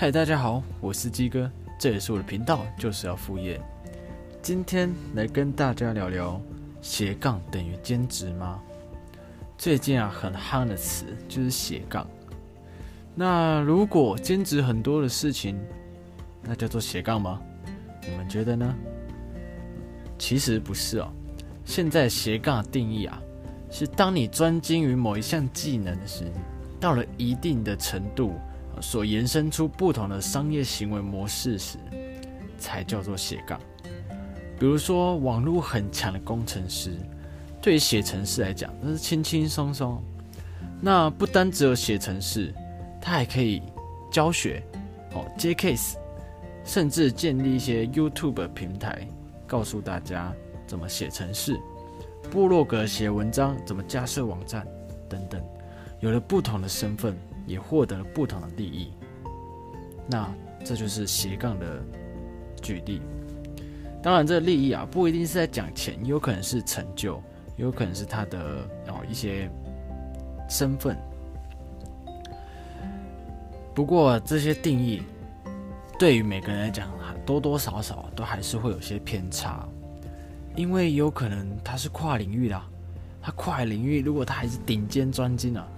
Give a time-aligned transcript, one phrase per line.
[0.00, 3.60] 嗨，大家好，我是鸡哥，这也是我的频道，就是要副业。
[4.40, 6.40] 今天来跟大家聊聊
[6.80, 8.60] 斜杠等于兼职吗？
[9.58, 12.06] 最近啊，很夯的词就是斜杠。
[13.16, 15.58] 那如果兼职很多的事情，
[16.44, 17.42] 那叫做斜杠吗？
[18.08, 18.72] 你们觉得呢？
[20.16, 21.08] 其实不是哦。
[21.64, 23.20] 现在斜杠的定义啊，
[23.68, 26.30] 是当你专精于某一项技能时，
[26.78, 28.34] 到了一定的程度，
[28.80, 31.78] 所延伸出不同的商业行为模式时，
[32.58, 33.60] 才叫做斜杠。
[34.58, 36.96] 比如说，网络很强的工程师，
[37.60, 40.02] 对于写程式来讲，那是轻轻松松。
[40.80, 42.54] 那不单只有写程式，
[43.00, 43.62] 他还可以
[44.10, 44.62] 教学，
[45.12, 45.94] 哦，接 case，
[46.64, 49.06] 甚至建立一些 YouTube 平台，
[49.46, 50.32] 告诉大家。
[50.66, 51.58] 怎么写程式，
[52.30, 54.68] 部落格写文章，怎么架设网站，
[55.08, 55.42] 等等，
[56.00, 57.16] 有了不同的身份，
[57.48, 58.92] 也获得了不同的利益。
[60.06, 60.32] 那
[60.64, 61.82] 这就是斜杠的
[62.62, 63.00] 举例。
[64.00, 67.20] 当然，这个利益啊，不一定是在讲钱，有可能是成就，
[67.56, 68.38] 有可能是他的
[68.86, 69.50] 哦一些
[70.48, 70.96] 身份。
[73.74, 75.02] 不过这些定义
[75.98, 76.88] 对于每个人来讲，
[77.26, 79.68] 多多少少都还是会有些偏差。
[80.56, 82.60] 因为有可能他是跨领域的，
[83.20, 85.68] 他跨领域，如果他还是顶尖专精啊，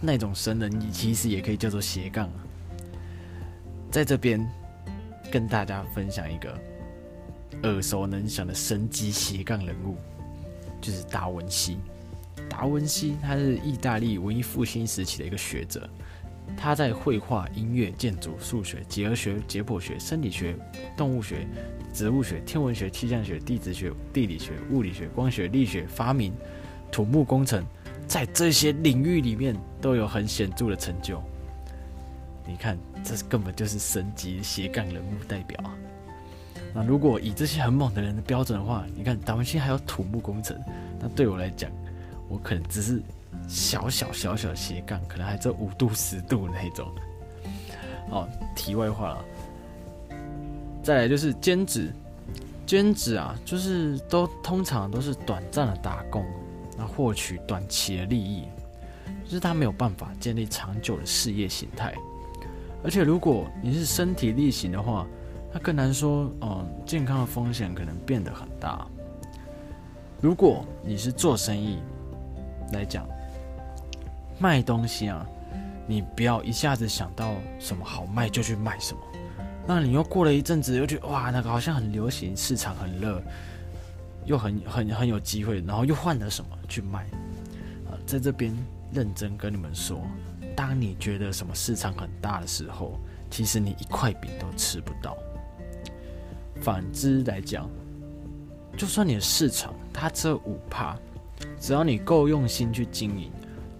[0.00, 2.30] 那种神人其实也可以叫做斜杠。
[3.90, 4.46] 在这边
[5.30, 6.58] 跟大家分享一个
[7.62, 9.96] 耳熟能详的神级斜杠人物，
[10.80, 11.78] 就是达文西。
[12.48, 15.88] 达文西他是意大利文艺复兴时期的一个学者。
[16.56, 20.56] 他在绘画、音乐、建筑、数学、几何学、解剖学、生理学、
[20.96, 21.44] 动物学、
[21.92, 26.32] 植物学、天文学、气象学、地质学、地理学、物理学、光学、力学、发明、
[26.90, 27.64] 土木工程，
[28.06, 31.22] 在这些领域里面都有很显著的成就。
[32.46, 35.74] 你看，这根本就是神级斜杠人物代表啊！
[36.74, 40.56] 那如果以这些很猛的人的标准的话，你看达文西还有土木工程，
[41.00, 41.70] 那对我来讲，
[42.28, 43.02] 我可能只是。
[43.46, 46.90] 小小小小斜杠，可能还只有五度十度那种。
[48.10, 49.24] 哦，题外话了。
[50.82, 51.92] 再来就是兼职，
[52.64, 56.24] 兼职啊，就是都通常都是短暂的打工，
[56.76, 58.44] 那获取短期的利益，
[59.24, 61.94] 就是他没有办法建立长久的事业形态。
[62.84, 65.06] 而且如果你是身体力行的话，
[65.52, 68.86] 那更难说，嗯，健康的风险可能变得很大。
[70.20, 71.78] 如果你是做生意
[72.72, 73.06] 来讲，
[74.38, 75.26] 卖东西啊，
[75.86, 79.00] 你不要一下子想到什么好卖就去卖什么，
[79.66, 83.20] 那你又过了一阵子又觉得哇，那个好像很流行，市场很热，
[84.26, 87.04] 又很很很有机会，然后又换了什么去卖
[87.86, 87.96] 啊？
[88.06, 88.54] 在这边
[88.92, 90.02] 认真跟你们说，
[90.54, 92.98] 当你觉得什么市场很大的时候，
[93.30, 95.16] 其实你一块饼都吃不到。
[96.60, 97.68] 反之来讲，
[98.76, 100.96] 就算你的市场它只有五趴，
[101.58, 103.30] 只要你够用心去经营。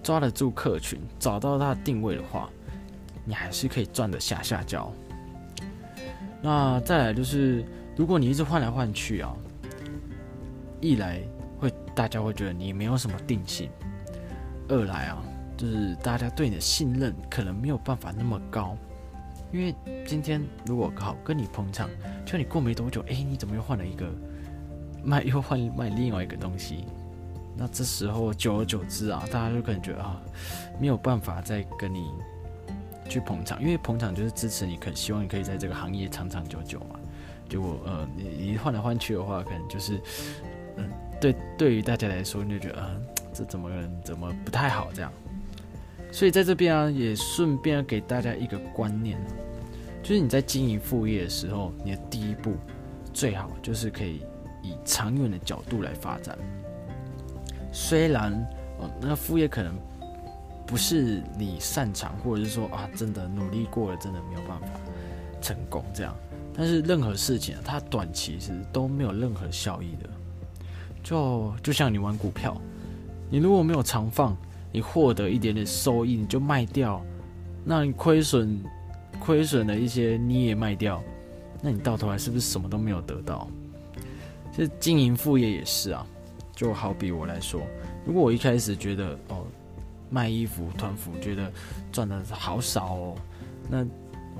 [0.03, 2.49] 抓得住客群，找到它的定位的话，
[3.25, 4.93] 你还是可以赚得下下焦。
[6.41, 7.65] 那再来就是，
[7.97, 9.35] 如果你一直换来换去啊，
[10.81, 11.21] 一来
[11.59, 13.69] 会大家会觉得你没有什么定性；
[14.69, 15.23] 二来啊，
[15.57, 18.77] 就是大家对你的信任可能没有办法那么高。
[19.53, 21.89] 因为今天如果好跟你捧场，
[22.25, 24.07] 就你过没多久，哎，你怎么又换了一个
[25.05, 26.85] 卖，又换卖另外一个东西？
[27.57, 30.21] 那这时候久而久之啊，大家就可能觉得啊，
[30.79, 32.11] 没有办法再跟你
[33.09, 36.99] 去捧场，因为捧场就是支持你，可希望你可以在这个行业长长久久嘛。
[37.49, 39.99] 结果呃，你一换来换去的话，可能就是
[41.21, 42.91] 对，对于大家来说，你就觉得啊，
[43.33, 43.71] 这怎么
[44.05, 45.11] 怎么不太好这样。
[46.13, 49.19] 所以在这边啊，也顺便给大家一个观念，
[50.03, 52.55] 就是你在经营副业的时候，你的第一步
[53.13, 54.23] 最好就是可以
[54.63, 56.39] 以长远的角度来发展。
[57.73, 58.33] 虽然，
[58.79, 59.75] 哦，那个副业可能
[60.67, 64.69] 不是你擅长，或者是说啊，真的努力过了，真的没有办法
[65.41, 66.15] 成功这样。
[66.55, 70.09] 但是任何事情啊，它短期是都没有任何效益的。
[71.07, 72.61] 就就像你玩股票，
[73.31, 74.37] 你如果没有长放，
[74.73, 77.01] 你获得一点点收益，你就卖掉，
[77.65, 78.61] 那你亏损
[79.21, 81.01] 亏损的一些你也卖掉，
[81.63, 83.47] 那你到头来是不是什么都没有得到？
[84.51, 86.05] 其实经营副业也是啊。
[86.57, 87.61] 就好比我来说，
[88.05, 89.45] 如果我一开始觉得哦，
[90.11, 91.53] 卖衣服团服觉得
[91.93, 93.15] 赚的好少哦，
[93.71, 93.87] 那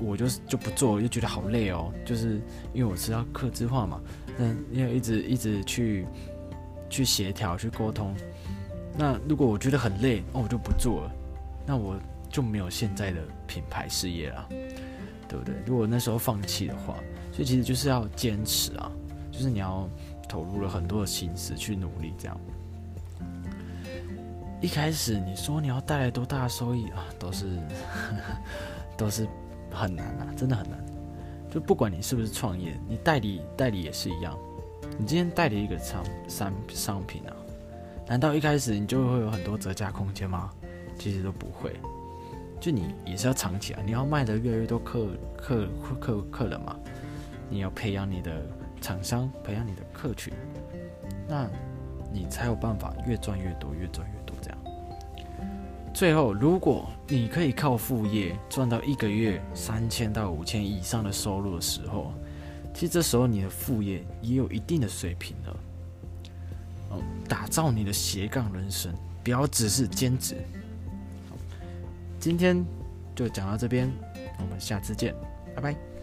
[0.01, 1.93] 我就是就不做，又觉得好累哦。
[2.03, 2.41] 就是
[2.73, 4.01] 因为我知道客制化嘛，
[4.35, 6.07] 那要一直一直去
[6.89, 8.15] 去协调去沟通。
[8.97, 11.11] 那如果我觉得很累哦，我就不做了，
[11.65, 11.95] 那我
[12.29, 14.49] 就没有现在的品牌事业了。
[15.29, 15.53] 对不对？
[15.65, 16.95] 如果那时候放弃的话，
[17.33, 18.89] 所以其实就是要坚持啊，
[19.29, 19.85] 就是你要
[20.25, 22.39] 投入了很多的心思去努力，这样。
[24.61, 27.59] 一开始你说你要带来多大的收益啊，都是
[28.95, 29.27] 都是
[29.69, 30.79] 很难啊，真的很难。
[31.51, 34.33] 就不管你是不是创业，你代理代理也是一样。
[34.97, 37.35] 你今天代理一个商商商品啊，
[38.07, 40.51] 难道一开始你就会有很多折价空间吗？
[40.97, 41.75] 其实都不会。
[42.59, 45.07] 就你也是要长期啊，你要卖的越来越多客
[45.37, 45.67] 客
[45.99, 46.75] 客客人嘛，
[47.49, 48.41] 你要培养你的
[48.81, 50.33] 厂商，培养你的客群，
[51.27, 51.47] 那
[52.11, 54.57] 你才有办法越赚越多，越赚越多这样。
[55.93, 62.11] 最后，如果你可以靠副业赚到一个月三千到五千以上的收入的时候，
[62.77, 65.57] 其实这时候你的副业也有一定的水平了。
[67.27, 68.93] 打造你的斜杠人生，
[69.23, 70.35] 不要只是兼职。
[72.19, 72.63] 今天
[73.15, 73.91] 就讲到这边，
[74.39, 75.15] 我们下次见，
[75.55, 75.96] 拜拜。